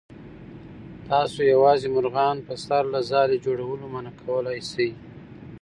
[1.09, 4.89] تاسو یوازې مرغان په سر له ځالې جوړولو منع کولی شئ.